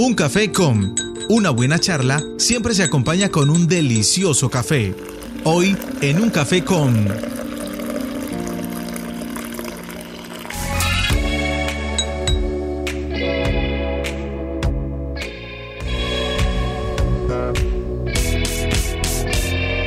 [0.00, 0.94] Un café con
[1.28, 4.94] una buena charla siempre se acompaña con un delicioso café.
[5.42, 7.08] Hoy en un café con...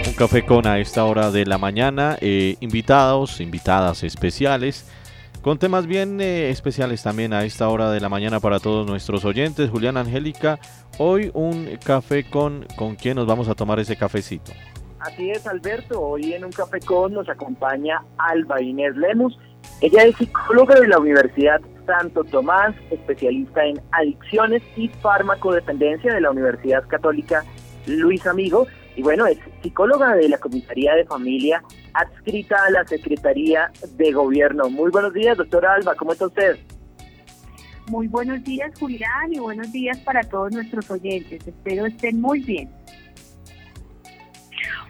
[0.08, 4.84] Un café con a esta hora de la mañana, eh, invitados, invitadas especiales
[5.42, 9.26] con temas bien eh, especiales también a esta hora de la mañana para todos nuestros
[9.26, 9.70] oyentes.
[9.70, 10.60] Julián Angélica,
[10.98, 14.52] hoy un café con, ¿con quién nos vamos a tomar ese cafecito?
[15.00, 16.00] Así es, Alberto.
[16.00, 19.38] Hoy en un café con nos acompaña Alba Inés Lemus.
[19.82, 26.30] Ella es psicóloga de la Universidad Santo Tomás, especialista en adicciones y farmacodependencia de la
[26.30, 27.44] Universidad Católica
[27.88, 28.68] Luis Amigo.
[28.96, 34.70] Y bueno, es psicóloga de la Comisaría de Familia adscrita a la Secretaría de Gobierno.
[34.70, 36.58] Muy buenos días, doctora Alba, ¿cómo está usted?
[37.88, 41.46] Muy buenos días, Julián, y buenos días para todos nuestros oyentes.
[41.46, 42.70] Espero estén muy bien.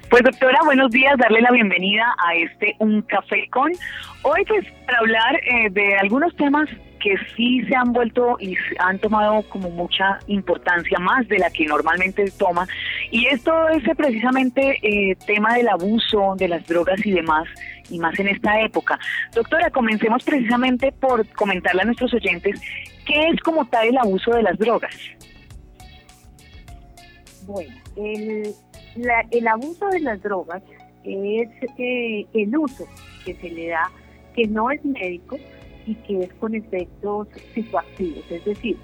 [0.09, 3.71] Pues doctora, buenos días, darle la bienvenida a este Un Café con.
[4.23, 8.99] Hoy pues para hablar eh, de algunos temas que sí se han vuelto y han
[8.99, 12.67] tomado como mucha importancia más de la que normalmente toma.
[13.11, 17.47] Y esto es precisamente eh, tema del abuso de las drogas y demás,
[17.89, 18.97] y más en esta época.
[19.33, 22.61] Doctora, comencemos precisamente por comentarle a nuestros oyentes
[23.05, 24.95] qué es como tal el abuso de las drogas.
[27.45, 28.53] Bueno, el,
[29.31, 30.63] el abuso de las drogas
[31.03, 32.87] es eh, el uso
[33.25, 33.91] que se le da,
[34.33, 35.37] que no es médico,
[35.85, 38.77] y que es con efectos psicoactivos, es decir,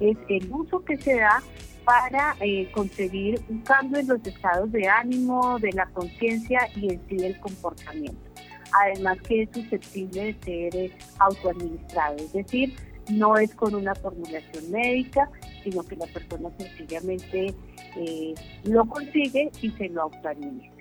[0.00, 1.42] es el uso que se da
[1.84, 7.00] para eh, conseguir un cambio en los estados de ánimo, de la conciencia y en
[7.08, 8.30] sí del comportamiento.
[8.72, 12.74] Además que es susceptible de ser eh, autoadministrado, es decir,
[13.10, 15.28] no es con una formulación médica,
[15.64, 17.54] sino que la persona sencillamente
[17.96, 20.80] eh, lo consigue y se lo autoadministra.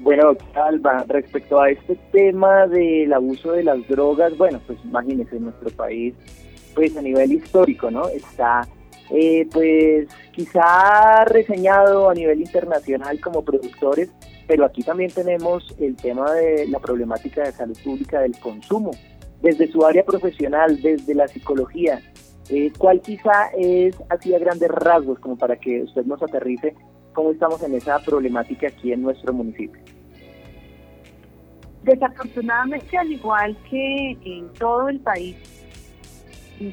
[0.00, 5.44] Bueno, Alba, respecto a este tema del abuso de las drogas, bueno, pues imagínese, en
[5.44, 6.14] nuestro país,
[6.78, 8.06] pues a nivel histórico, ¿no?
[8.06, 8.60] Está,
[9.10, 14.12] eh, pues quizá reseñado a nivel internacional como productores,
[14.46, 18.92] pero aquí también tenemos el tema de la problemática de salud pública del consumo,
[19.42, 22.00] desde su área profesional, desde la psicología,
[22.48, 26.76] eh, cuál quizá es así a grandes rasgos, como para que usted nos aterrice
[27.12, 29.82] cómo estamos en esa problemática aquí en nuestro municipio.
[31.82, 35.57] Desafortunadamente, al igual que en todo el país,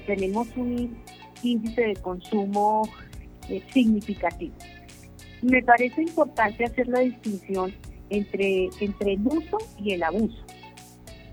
[0.06, 0.97] tenemos un
[1.44, 2.88] índice de consumo
[3.50, 4.53] eh, significativo.
[5.41, 7.73] Me parece importante hacer la distinción
[8.09, 10.44] entre, entre el uso y el abuso,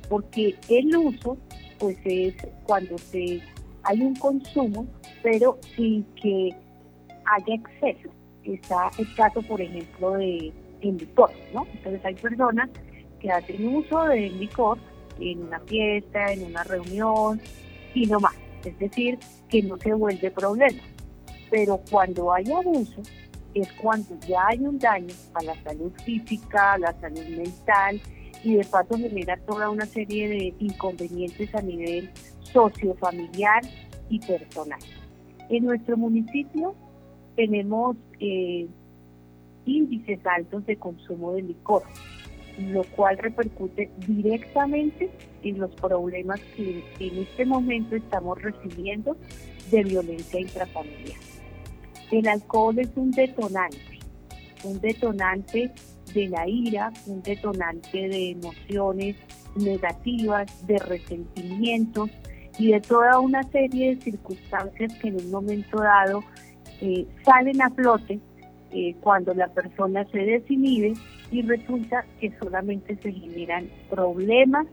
[0.09, 1.39] porque el uso
[1.79, 3.41] pues es cuando se
[3.85, 4.87] hay un consumo,
[5.23, 6.55] pero sin que
[7.25, 8.11] haya exceso
[8.45, 11.67] está el caso, por ejemplo, de licor, ¿no?
[11.73, 12.71] Entonces hay personas
[13.21, 14.79] que hacen uso del licor
[15.21, 17.41] en una fiesta, en una reunión
[17.95, 18.35] y no más.
[18.65, 19.19] Es decir,
[19.49, 20.83] que no se vuelve problema.
[21.51, 23.03] Pero cuando hay abuso,
[23.55, 28.01] es cuando ya hay un daño a la salud física, a la salud mental
[28.43, 33.63] y de paso genera toda una serie de inconvenientes a nivel sociofamiliar
[34.09, 34.81] y personal.
[35.49, 36.75] En nuestro municipio
[37.37, 38.67] tenemos eh,
[39.65, 41.83] índices altos de consumo de licor,
[42.59, 45.11] lo cual repercute directamente
[45.43, 49.17] en los problemas que en este momento estamos recibiendo
[49.71, 51.19] de violencia intrafamiliar.
[52.11, 53.99] El alcohol es un detonante,
[54.65, 55.71] un detonante
[56.13, 59.17] de la ira, un detonante de emociones
[59.57, 62.11] negativas, de resentimientos
[62.59, 66.23] y de toda una serie de circunstancias que en un momento dado
[66.81, 68.21] eh, salen a flote
[68.73, 70.95] eh, cuando la persona se desinhibe
[71.33, 74.67] y resulta que solamente se generan problemas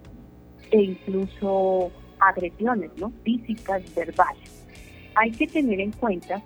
[0.71, 3.11] e incluso agresiones ¿no?
[3.23, 4.65] físicas, verbales.
[5.15, 6.43] Hay que tener en cuenta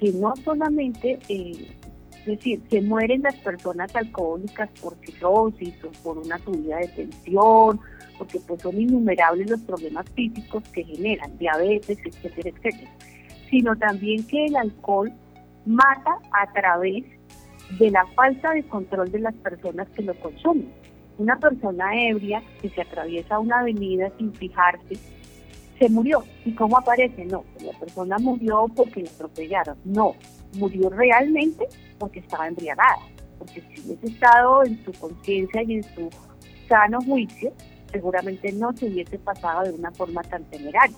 [0.00, 1.68] que no solamente, eh,
[2.20, 7.78] es decir, se mueren las personas alcohólicas por cirrosis o por una subida de tensión,
[8.18, 12.90] porque pues son innumerables los problemas físicos que generan, diabetes, etcétera, etcétera
[13.50, 15.12] sino también que el alcohol
[15.64, 17.04] mata a través
[17.78, 20.72] de la falta de control de las personas que lo consumen.
[21.18, 24.96] Una persona ebria que se atraviesa una avenida sin fijarse,
[25.78, 26.24] se murió.
[26.44, 27.24] ¿Y cómo aparece?
[27.24, 29.76] No, la persona murió porque le atropellaron.
[29.84, 30.14] No,
[30.54, 31.66] murió realmente
[31.98, 32.98] porque estaba embriagada.
[33.38, 36.10] Porque si hubiese estado en su conciencia y en su
[36.68, 37.52] sano juicio,
[37.90, 40.96] seguramente no se hubiese pasado de una forma tan temeraria.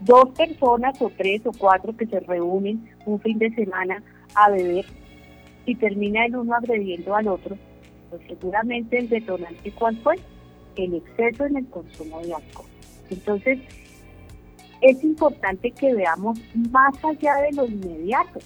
[0.00, 4.02] dos personas o tres o cuatro que se reúnen un fin de semana
[4.34, 4.84] a beber
[5.66, 7.56] y termina el uno agrediendo al otro,
[8.10, 10.16] pues seguramente el detonante cuál fue?
[10.76, 12.66] El exceso en el consumo de alcohol.
[13.10, 13.58] Entonces,
[14.80, 16.38] es importante que veamos
[16.70, 18.40] más allá de lo inmediato.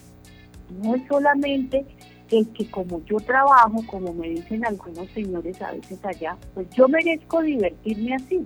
[0.83, 1.87] No es solamente
[2.31, 6.89] el que como yo trabajo, como me dicen algunos señores a veces allá, pues yo
[6.89, 8.45] merezco divertirme así.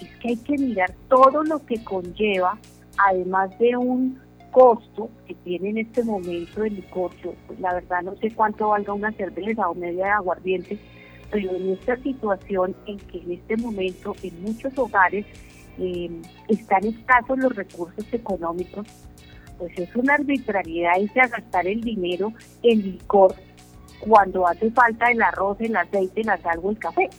[0.00, 2.58] Es que hay que mirar todo lo que conlleva,
[2.96, 4.18] además de un
[4.50, 7.10] costo que tiene en este momento el licor.
[7.46, 10.78] pues la verdad no sé cuánto valga una cerveza o media de aguardiente,
[11.30, 15.26] pero en esta situación en que en este momento en muchos hogares
[15.78, 16.10] eh,
[16.48, 18.86] están escasos los recursos económicos,
[19.58, 23.34] pues es una arbitrariedad irse a gastar el dinero en licor
[24.00, 27.10] cuando hace falta el arroz, el aceite, la sal o el café.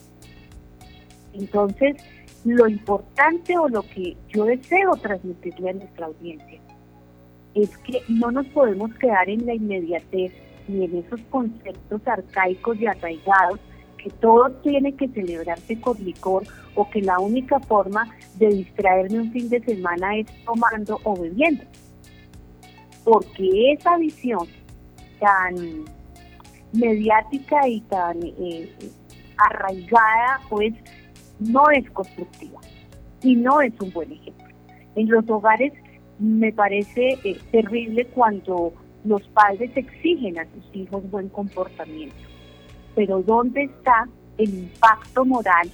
[1.33, 1.97] Entonces,
[2.45, 6.61] lo importante o lo que yo deseo transmitirle a nuestra audiencia
[7.55, 10.33] es que no nos podemos quedar en la inmediatez
[10.67, 13.59] ni en esos conceptos arcaicos y arraigados
[13.97, 16.43] que todo tiene que celebrarse con licor
[16.75, 21.63] o que la única forma de distraerme un fin de semana es tomando o bebiendo.
[23.03, 24.47] Porque esa visión
[25.19, 25.85] tan
[26.71, 28.71] mediática y tan eh,
[29.37, 30.73] arraigada, pues
[31.39, 32.59] no es constructiva
[33.21, 34.47] y no es un buen ejemplo.
[34.95, 35.73] En los hogares
[36.19, 38.73] me parece eh, terrible cuando
[39.05, 42.29] los padres exigen a sus hijos buen comportamiento
[42.99, 45.69] pero ¿dónde está el impacto moral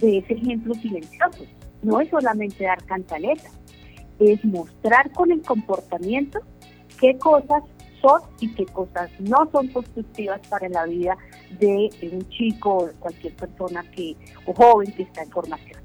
[0.00, 1.44] de ese ejemplo silencioso?
[1.82, 3.50] No es solamente dar cantaleta,
[4.20, 6.38] es mostrar con el comportamiento
[7.00, 7.64] qué cosas
[8.00, 11.16] son y qué cosas no son constructivas para la vida
[11.58, 14.14] de, un chico o de cualquier persona que
[14.46, 15.81] o joven que está en formación.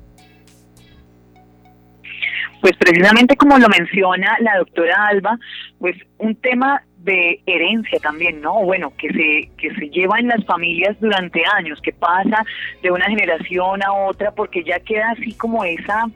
[2.67, 5.39] Pues precisamente como lo menciona la doctora Alba,
[5.79, 8.61] pues un tema de herencia también, ¿no?
[8.61, 12.43] Bueno, que se, que se lleva en las familias durante años, que pasa
[12.83, 16.09] de una generación a otra, porque ya queda así como esa,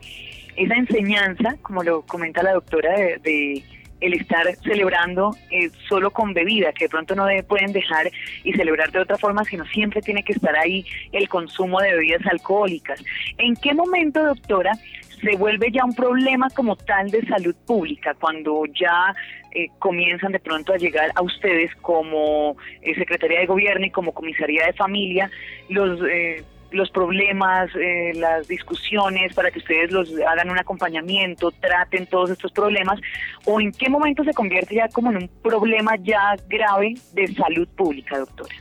[0.58, 3.64] esa enseñanza, como lo comenta la doctora, de,
[4.02, 8.12] el estar celebrando eh, solo con bebida, que de pronto no pueden dejar
[8.44, 12.26] y celebrar de otra forma, sino siempre tiene que estar ahí el consumo de bebidas
[12.26, 13.02] alcohólicas.
[13.38, 14.74] ¿En qué momento, doctora,
[15.22, 19.14] se vuelve ya un problema como tal de salud pública, cuando ya
[19.54, 24.14] eh, comienzan de pronto a llegar a ustedes como eh, Secretaría de Gobierno y como
[24.14, 25.30] Comisaría de Familia
[25.70, 27.70] los, eh, los problemas,
[28.16, 32.98] las discusiones para que ustedes los hagan un acompañamiento, traten todos estos problemas,
[33.46, 37.68] o en qué momento se convierte ya como en un problema ya grave de salud
[37.76, 38.56] pública, doctora?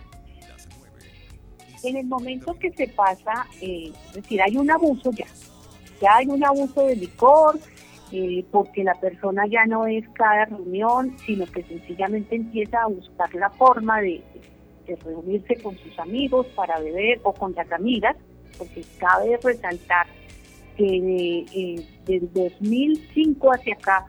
[1.85, 5.27] En el momento que se pasa, es decir, hay un abuso ya,
[6.01, 7.59] ya hay un abuso de licor,
[8.13, 13.33] eh, porque la persona ya no es cada reunión, sino que sencillamente empieza a buscar
[13.35, 14.23] la forma de,
[15.05, 18.17] reunirse con sus amigos para beber o con las amigas,
[18.59, 20.09] porque cabe resaltar
[20.77, 24.07] que eh, desde 2005 hacia acá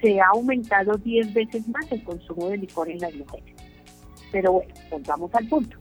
[0.00, 3.54] se ha aumentado 10 veces más el consumo de licor en las mujeres.
[4.32, 5.76] Pero bueno, volvamos al punto.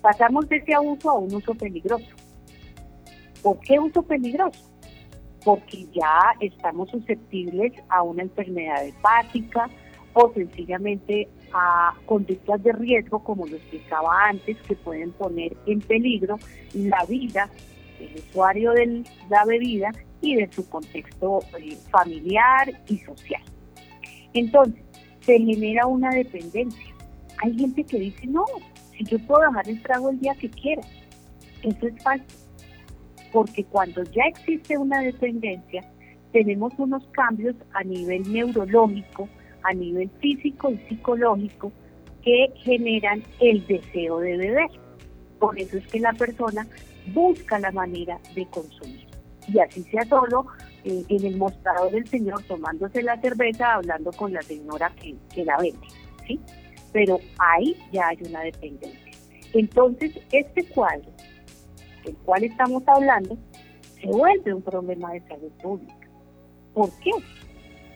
[0.00, 2.06] Pasamos de ese abuso a un uso peligroso.
[3.42, 4.73] ¿Por qué uso peligroso?
[5.44, 9.68] Porque ya estamos susceptibles a una enfermedad hepática
[10.14, 16.38] o sencillamente a conductas de riesgo, como lo explicaba antes, que pueden poner en peligro
[16.72, 17.50] la vida
[17.98, 23.42] del usuario de la bebida y de su contexto eh, familiar y social.
[24.32, 24.82] Entonces,
[25.20, 26.94] se genera una dependencia.
[27.42, 28.44] Hay gente que dice, no,
[28.96, 30.82] si yo puedo dejar el trago el día que quiera.
[31.62, 32.43] Eso es falso
[33.34, 35.82] porque cuando ya existe una dependencia,
[36.32, 39.28] tenemos unos cambios a nivel neurológico,
[39.64, 41.72] a nivel físico y psicológico
[42.22, 44.70] que generan el deseo de beber.
[45.40, 46.64] Por eso es que la persona
[47.12, 49.04] busca la manera de consumir.
[49.52, 50.46] Y así sea solo
[50.84, 55.58] eh, en el mostrador del señor tomándose la cerveza, hablando con la señora que, la
[55.58, 55.88] vende.
[56.24, 56.38] ¿sí?
[56.92, 59.10] Pero ahí ya hay una dependencia.
[59.52, 61.10] Entonces, este cuadro
[62.04, 63.36] del cual estamos hablando,
[64.00, 66.08] se vuelve un problema de salud pública.
[66.72, 67.10] ¿Por qué?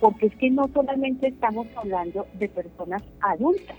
[0.00, 3.76] Porque es que no solamente estamos hablando de personas adultas,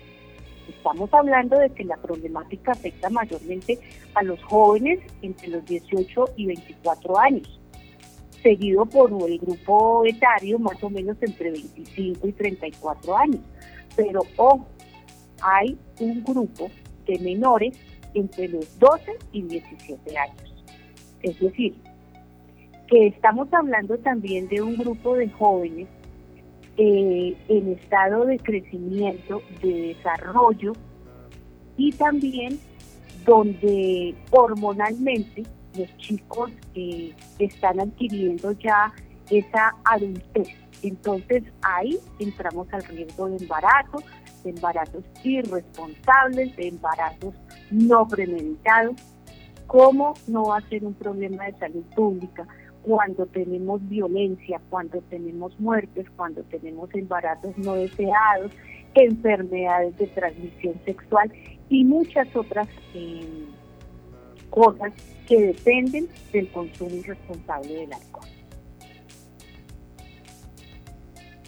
[0.68, 3.78] estamos hablando de que la problemática afecta mayormente
[4.14, 7.60] a los jóvenes entre los 18 y 24 años,
[8.42, 13.40] seguido por el grupo etario más o menos entre 25 y 34 años.
[13.96, 14.66] Pero ojo,
[15.42, 16.70] hay un grupo
[17.06, 17.76] de menores
[18.14, 20.64] entre los 12 y 17 años.
[21.22, 21.74] Es decir,
[22.88, 25.88] que estamos hablando también de un grupo de jóvenes
[26.76, 30.72] eh, en estado de crecimiento, de desarrollo
[31.76, 32.58] y también
[33.24, 35.44] donde hormonalmente
[35.76, 38.92] los chicos eh, están adquiriendo ya
[39.30, 40.48] esa adultez.
[40.82, 44.02] Entonces ahí entramos al riesgo de embarazo,
[44.42, 47.34] de embarazos irresponsables, de embarazos
[47.70, 48.96] no premeditados.
[49.66, 52.46] ¿Cómo no va a ser un problema de salud pública
[52.82, 58.52] cuando tenemos violencia, cuando tenemos muertes, cuando tenemos embarazos no deseados,
[58.94, 61.30] enfermedades de transmisión sexual
[61.68, 63.44] y muchas otras eh,
[64.48, 64.92] cosas
[65.28, 68.39] que dependen del consumo irresponsable del alcohol.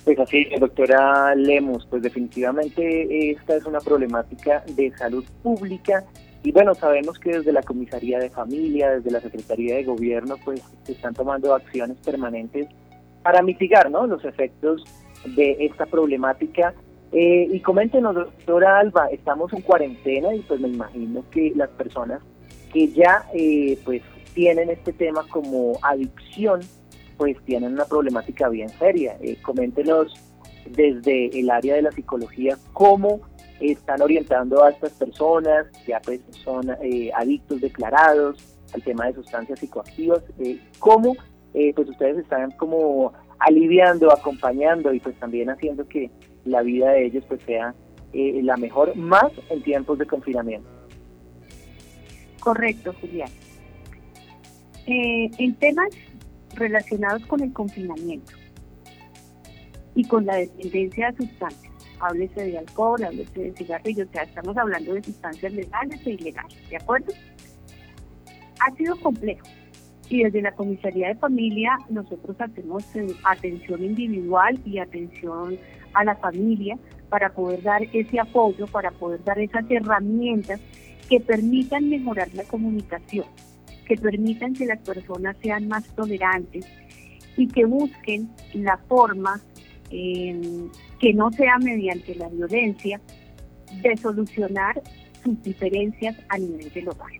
[0.05, 6.05] Pues así, doctora Lemos, pues definitivamente esta es una problemática de salud pública
[6.45, 10.61] y bueno, sabemos que desde la Comisaría de Familia, desde la Secretaría de Gobierno, pues
[10.83, 12.67] se están tomando acciones permanentes
[13.23, 14.07] para mitigar ¿no?
[14.09, 14.83] los efectos
[15.25, 16.75] de esta problemática.
[17.13, 22.23] Eh, y coméntenos, doctora Alba, estamos en cuarentena y pues me imagino que las personas
[22.73, 24.03] que ya eh, pues
[24.35, 26.61] tienen este tema como adicción,
[27.23, 29.17] pues tienen una problemática bien seria.
[29.21, 30.13] Eh, coméntenos
[30.69, 33.21] desde el área de la psicología cómo
[33.61, 39.61] están orientando a estas personas, ya pues son eh, adictos declarados al tema de sustancias
[39.61, 41.15] psicoactivas, eh, cómo
[41.55, 46.11] eh, pues ustedes están como aliviando, acompañando y pues también haciendo que
[46.45, 47.73] la vida de ellos pues sea
[48.15, 50.69] la mejor, más en tiempos de confinamiento.
[52.41, 53.31] Correcto, Julián.
[54.87, 55.89] en temas
[56.55, 58.33] relacionados con el confinamiento
[59.95, 64.57] y con la dependencia de sustancias, háblese de alcohol, háblese de cigarrillos, o sea, estamos
[64.57, 67.13] hablando de sustancias legales e ilegales, ¿de acuerdo?
[68.61, 69.47] Ha sido complejo
[70.09, 72.85] y desde la Comisaría de Familia nosotros hacemos
[73.25, 75.59] atención individual y atención
[75.95, 76.79] a la familia
[77.09, 80.61] para poder dar ese apoyo, para poder dar esas herramientas
[81.09, 83.27] que permitan mejorar la comunicación,
[83.93, 86.67] que permitan que las personas sean más tolerantes
[87.37, 89.41] y que busquen la forma
[89.91, 92.99] que no sea mediante la violencia
[93.83, 94.81] de solucionar
[95.23, 97.11] sus diferencias a nivel del hogar.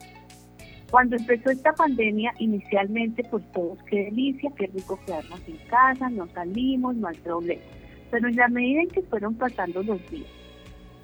[0.91, 6.27] Cuando empezó esta pandemia, inicialmente pues todos qué delicia, qué rico quedarnos en casa, no
[6.29, 7.63] salimos, no hay problema.
[8.11, 10.31] Pero en la medida en que fueron pasando los días,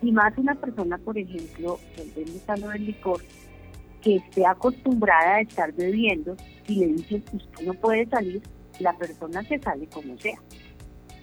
[0.01, 1.79] y más una persona, por ejemplo,
[2.59, 3.21] lo del licor,
[4.03, 6.37] que esté acostumbrada a estar bebiendo
[6.67, 8.43] y le dicen, usted no puede salir,
[8.79, 10.39] la persona se sale como sea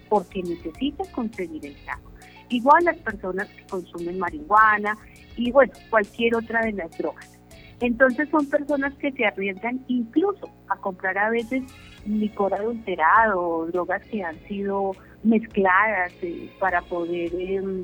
[0.09, 2.11] porque necesita conseguir el trago.
[2.49, 4.95] Igual las personas que consumen marihuana
[5.35, 7.39] y bueno, cualquier otra de las drogas.
[7.81, 11.63] Entonces son personas que se arriesgan incluso a comprar a veces
[12.05, 14.91] licor adulterado o drogas que han sido
[15.23, 17.83] mezcladas eh, para poder em,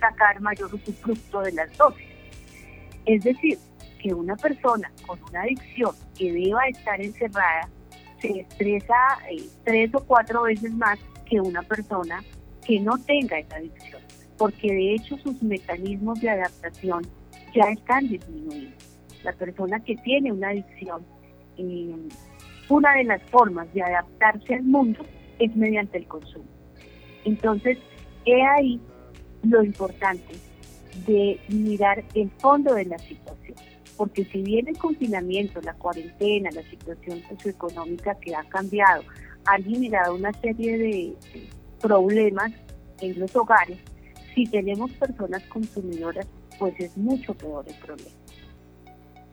[0.00, 2.06] sacar mayor usufructo de las dosis.
[3.04, 3.58] Es decir,
[3.98, 7.68] que una persona con una adicción que deba estar encerrada
[8.20, 8.94] se estresa
[9.30, 12.22] eh, tres o cuatro veces más que una persona
[12.66, 14.02] que no tenga esa adicción,
[14.36, 17.06] porque de hecho sus mecanismos de adaptación
[17.54, 18.74] ya están disminuidos.
[19.24, 21.04] La persona que tiene una adicción,
[21.56, 21.96] eh,
[22.68, 25.04] una de las formas de adaptarse al mundo
[25.38, 26.46] es mediante el consumo.
[27.24, 27.78] Entonces,
[28.24, 28.80] he ahí
[29.42, 30.34] lo importante
[31.06, 33.47] de mirar el fondo de la situación.
[33.98, 39.02] Porque si bien el confinamiento, la cuarentena, la situación socioeconómica que ha cambiado,
[39.44, 41.14] han generado una serie de
[41.80, 42.52] problemas
[43.00, 43.78] en los hogares,
[44.34, 46.26] si tenemos personas consumidoras,
[46.58, 48.16] pues es mucho peor el problema.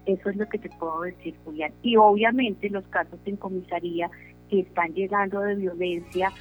[0.08, 1.72] Eso es lo que te puedo decir, Julián.
[1.82, 4.10] Y obviamente los casos en comisaría
[4.50, 6.32] que están llegando de violencia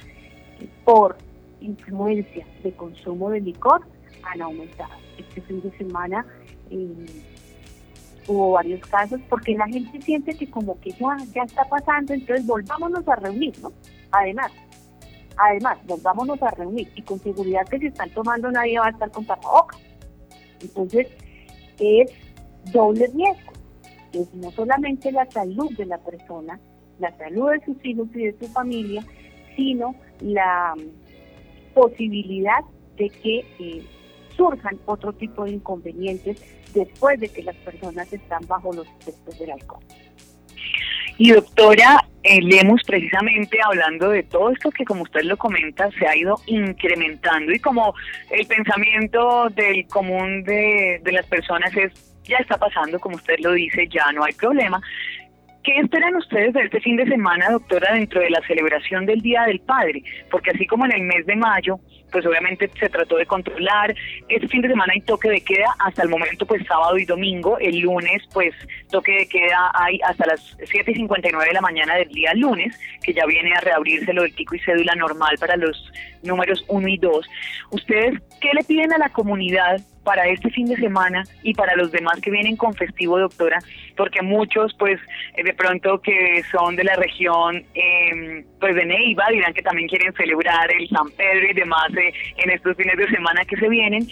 [0.83, 1.17] por
[1.61, 3.81] influencia de consumo de licor
[4.23, 4.93] han aumentado.
[5.17, 6.25] Este fin de semana
[6.69, 7.05] eh,
[8.27, 12.45] hubo varios casos, porque la gente siente que como que ya, ya está pasando, entonces
[12.45, 13.71] volvámonos a reunir, ¿no?
[14.11, 14.51] Además,
[15.37, 19.11] además, volvámonos a reunir y con seguridad que si están tomando nadie va a estar
[19.11, 19.79] con tapabocas.
[20.61, 21.07] Entonces,
[21.79, 22.11] es
[22.71, 23.51] doble riesgo.
[24.13, 26.59] Es no solamente la salud de la persona,
[26.99, 29.03] la salud de sus hijos y de su familia,
[29.55, 30.73] sino la
[31.73, 32.61] posibilidad
[32.95, 33.83] de que eh,
[34.35, 36.41] surjan otro tipo de inconvenientes
[36.73, 39.83] después de que las personas están bajo los efectos del alcohol.
[41.17, 46.05] Y doctora, eh, leemos precisamente hablando de todo esto que como usted lo comenta se
[46.07, 47.93] ha ido incrementando y como
[48.31, 51.93] el pensamiento del común de, de las personas es
[52.25, 54.81] ya está pasando, como usted lo dice, ya no hay problema.
[55.63, 59.43] ¿Qué esperan ustedes de este fin de semana, doctora, dentro de la celebración del Día
[59.43, 60.03] del Padre?
[60.29, 61.79] Porque así como en el mes de mayo,
[62.15, 63.93] pues obviamente se trató de controlar.
[64.29, 67.57] Este fin de semana hay toque de queda, hasta el momento pues sábado y domingo.
[67.59, 68.55] El lunes pues
[68.89, 72.73] toque de queda hay hasta las 7 y 59 de la mañana del día lunes,
[73.03, 75.91] que ya viene a reabrirse lo del pico y cédula normal para los
[76.25, 77.27] números 1 y 2.
[77.71, 81.91] ¿Ustedes qué le piden a la comunidad para este fin de semana y para los
[81.91, 83.59] demás que vienen con festivo, doctora,
[83.97, 84.99] porque muchos, pues,
[85.35, 89.89] eh, de pronto que son de la región, eh, pues, de Neiva, dirán que también
[89.89, 93.67] quieren celebrar el San Pedro y demás eh, en estos fines de semana que se
[93.67, 94.07] vienen.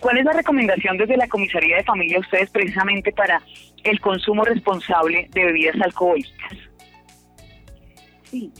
[0.00, 3.42] ¿Cuál es la recomendación desde la Comisaría de Familia a ustedes precisamente para
[3.82, 6.52] el consumo responsable de bebidas alcohólicas?
[8.24, 8.52] Sí,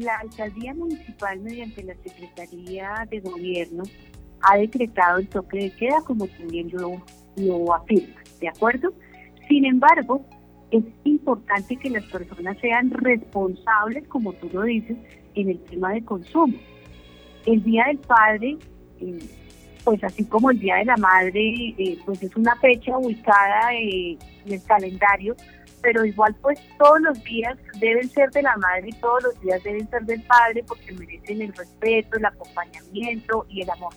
[0.00, 3.84] la alcaldía municipal mediante la Secretaría de Gobierno
[4.42, 7.02] ha decretado el toque de queda como también lo,
[7.36, 8.92] lo afirma, ¿de acuerdo?
[9.48, 10.24] Sin embargo,
[10.70, 14.96] es importante que las personas sean responsables, como tú lo dices,
[15.34, 16.56] en el tema de consumo.
[17.44, 18.56] El Día del Padre,
[19.00, 19.18] eh,
[19.86, 24.18] pues así como el Día de la Madre, eh, pues es una fecha ubicada eh,
[24.44, 25.34] en el calendario,
[25.80, 29.62] pero igual pues todos los días deben ser de la madre y todos los días
[29.62, 33.94] deben ser del padre porque merecen el respeto, el acompañamiento y el amor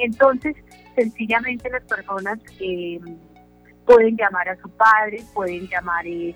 [0.00, 0.56] entonces,
[0.94, 2.98] sencillamente las personas eh,
[3.86, 6.34] pueden llamar a su padre, pueden llamar, eh,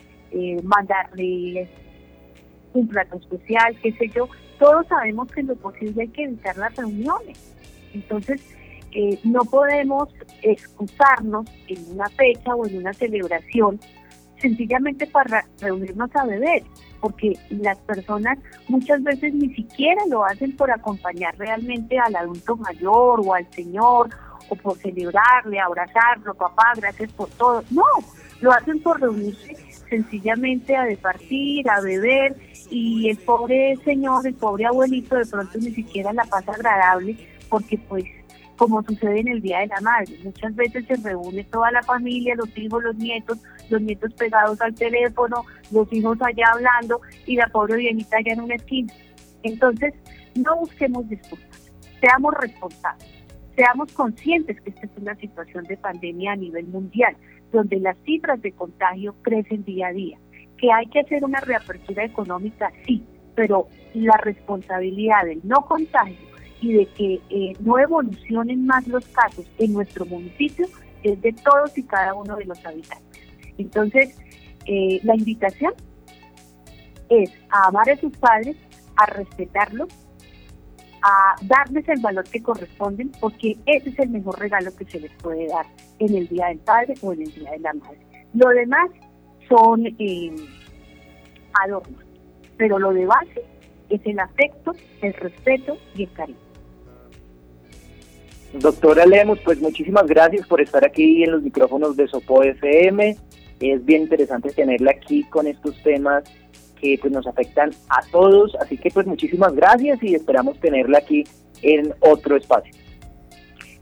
[0.62, 1.68] mandarle
[2.74, 4.28] un plato especial, qué sé yo.
[4.58, 7.54] Todos sabemos que en lo posible hay que evitar las reuniones.
[7.94, 8.42] Entonces,
[9.24, 10.08] no podemos
[10.42, 13.80] excusarnos en una fecha o en una celebración
[14.38, 16.62] sencillamente para reunirnos a beber
[17.04, 23.20] porque las personas muchas veces ni siquiera lo hacen por acompañar realmente al adulto mayor
[23.22, 24.08] o al señor
[24.48, 27.62] o por celebrarle, abrazarlo, papá, gracias por todo.
[27.70, 27.84] No,
[28.40, 29.54] lo hacen por reunirse
[29.90, 32.36] sencillamente a departir, a beber
[32.70, 37.18] y el pobre señor, el pobre abuelito de pronto ni siquiera la pasa agradable
[37.54, 38.04] porque pues
[38.56, 40.18] como sucede en el Día de la Madre.
[40.24, 43.38] Muchas veces se reúne toda la familia, los hijos, los nietos,
[43.70, 48.40] los nietos pegados al teléfono, los hijos allá hablando y la pobre viejita allá en
[48.40, 48.92] una esquina.
[49.44, 49.94] Entonces,
[50.34, 53.08] no busquemos disculpas, seamos responsables,
[53.54, 57.16] seamos conscientes que esta es una situación de pandemia a nivel mundial,
[57.52, 60.18] donde las cifras de contagio crecen día a día,
[60.58, 63.04] que hay que hacer una reapertura económica, sí,
[63.36, 66.33] pero la responsabilidad del no contagio
[66.64, 70.66] y de que eh, no evolucionen más los casos en nuestro municipio
[71.02, 73.20] es de todos y cada uno de los habitantes.
[73.58, 74.16] Entonces,
[74.64, 75.74] eh, la invitación
[77.10, 78.56] es a amar a sus padres,
[78.96, 79.88] a respetarlos,
[81.02, 85.12] a darles el valor que corresponden, porque ese es el mejor regalo que se les
[85.22, 85.66] puede dar
[85.98, 87.98] en el Día del Padre o en el Día de la Madre.
[88.32, 88.90] Lo demás
[89.50, 90.34] son eh,
[91.62, 92.02] adornos,
[92.56, 93.42] pero lo de base
[93.90, 94.72] es el afecto,
[95.02, 96.43] el respeto y el cariño.
[98.60, 103.16] Doctora Lemos, pues muchísimas gracias por estar aquí en los micrófonos de Sopo FM.
[103.60, 106.22] Es bien interesante tenerla aquí con estos temas
[106.80, 111.24] que pues nos afectan a todos, así que pues muchísimas gracias y esperamos tenerla aquí
[111.62, 112.72] en otro espacio.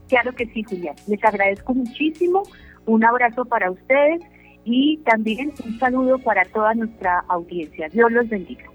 [0.09, 0.95] Claro que sí, Julián.
[1.07, 2.43] Les agradezco muchísimo.
[2.85, 4.21] Un abrazo para ustedes
[4.65, 7.89] y también un saludo para toda nuestra audiencia.
[7.89, 8.65] Dios los bendiga.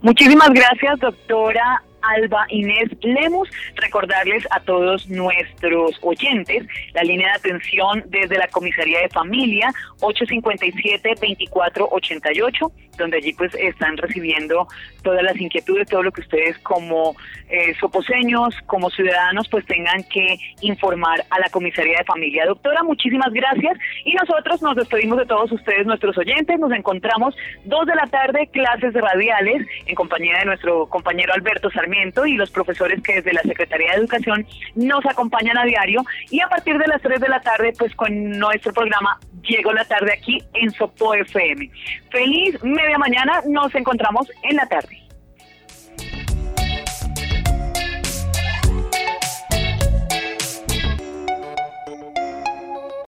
[0.00, 3.48] Muchísimas gracias, doctora Alba Inés Lemus.
[3.76, 12.72] Recordarles a todos nuestros oyentes la línea de atención desde la Comisaría de Familia 857-2488,
[12.96, 14.66] donde allí pues están recibiendo
[15.02, 17.14] todas las inquietudes, todo lo que ustedes como
[17.48, 22.46] eh, soposeños, como ciudadanos pues tengan que informar a la Comisaría de Familia.
[22.46, 26.58] Doctora, muchísimas gracias y nosotros nos despedimos de todos ustedes, nuestros oyentes.
[26.58, 32.26] Nos encontramos dos de la tarde, clases radiales en compañía de nuestro compañero Alberto Sarmiento
[32.26, 36.02] y los profesores que desde la Secretaría de Educación nos acompañan a diario.
[36.30, 39.84] Y a partir de las 3 de la tarde, pues con nuestro programa Llego la
[39.84, 41.70] tarde aquí en Sopo FM.
[42.10, 45.03] Feliz media mañana, nos encontramos en la tarde.